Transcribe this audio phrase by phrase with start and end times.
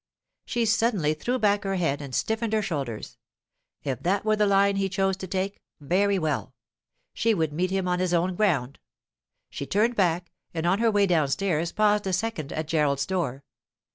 [0.45, 3.19] She suddenly threw back her head and stiffened her shoulders.
[3.83, 6.55] If that were the line he chose to take—very well!
[7.13, 8.79] She would meet him on his own ground.
[9.51, 13.43] She turned back, and on her way downstairs paused a second at Gerald's door.